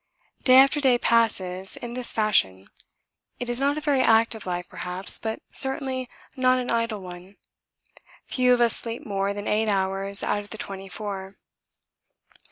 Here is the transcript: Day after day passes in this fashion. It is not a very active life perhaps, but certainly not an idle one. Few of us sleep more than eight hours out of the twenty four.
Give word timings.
Day 0.41 0.55
after 0.57 0.81
day 0.81 0.97
passes 0.97 1.77
in 1.77 1.93
this 1.93 2.11
fashion. 2.11 2.71
It 3.39 3.49
is 3.49 3.59
not 3.59 3.77
a 3.77 3.81
very 3.81 4.01
active 4.01 4.47
life 4.47 4.67
perhaps, 4.67 5.19
but 5.19 5.43
certainly 5.51 6.09
not 6.35 6.57
an 6.57 6.71
idle 6.71 7.01
one. 7.01 7.35
Few 8.25 8.51
of 8.51 8.61
us 8.61 8.75
sleep 8.75 9.05
more 9.05 9.31
than 9.31 9.47
eight 9.47 9.69
hours 9.69 10.23
out 10.23 10.39
of 10.39 10.49
the 10.49 10.57
twenty 10.57 10.89
four. 10.89 11.37